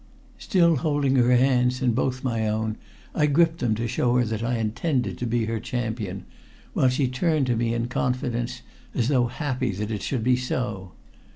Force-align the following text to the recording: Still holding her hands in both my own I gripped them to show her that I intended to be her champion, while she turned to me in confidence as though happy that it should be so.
Still 0.39 0.77
holding 0.77 1.15
her 1.17 1.35
hands 1.35 1.79
in 1.79 1.91
both 1.91 2.23
my 2.23 2.49
own 2.49 2.75
I 3.13 3.27
gripped 3.27 3.59
them 3.59 3.75
to 3.75 3.87
show 3.87 4.15
her 4.15 4.25
that 4.25 4.41
I 4.41 4.57
intended 4.57 5.19
to 5.19 5.27
be 5.27 5.45
her 5.45 5.59
champion, 5.59 6.25
while 6.73 6.89
she 6.89 7.07
turned 7.07 7.45
to 7.45 7.55
me 7.55 7.75
in 7.75 7.85
confidence 7.87 8.63
as 8.95 9.09
though 9.09 9.27
happy 9.27 9.69
that 9.73 9.91
it 9.91 10.01
should 10.01 10.23
be 10.23 10.35
so. 10.37 10.93